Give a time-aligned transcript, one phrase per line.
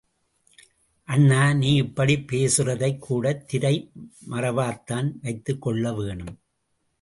[1.03, 3.91] அண்ணா, நீ இப்படிப் பேசுறதைக் கூட திரை
[4.29, 6.39] மறைவாத்தான் வைத்துக் கொள்ள வேணும்.